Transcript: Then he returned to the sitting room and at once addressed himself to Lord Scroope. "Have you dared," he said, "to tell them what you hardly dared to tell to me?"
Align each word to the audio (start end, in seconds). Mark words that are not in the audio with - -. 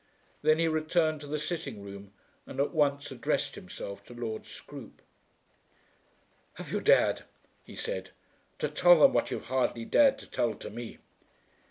Then 0.41 0.57
he 0.57 0.67
returned 0.67 1.21
to 1.21 1.27
the 1.27 1.37
sitting 1.37 1.83
room 1.83 2.11
and 2.47 2.59
at 2.59 2.71
once 2.73 3.11
addressed 3.11 3.53
himself 3.53 4.03
to 4.05 4.15
Lord 4.15 4.47
Scroope. 4.47 4.99
"Have 6.55 6.71
you 6.71 6.79
dared," 6.81 7.25
he 7.63 7.75
said, 7.75 8.09
"to 8.57 8.67
tell 8.67 9.01
them 9.01 9.13
what 9.13 9.29
you 9.29 9.39
hardly 9.41 9.85
dared 9.85 10.17
to 10.17 10.25
tell 10.25 10.55
to 10.55 10.71
me?" 10.71 10.97